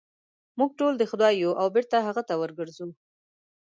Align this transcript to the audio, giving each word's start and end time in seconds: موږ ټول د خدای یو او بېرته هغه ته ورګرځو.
موږ 0.59 0.71
ټول 0.79 0.93
د 0.97 1.03
خدای 1.11 1.33
یو 1.43 1.51
او 1.61 1.67
بېرته 1.75 1.97
هغه 2.07 2.21
ته 2.29 2.33
ورګرځو. 2.41 2.87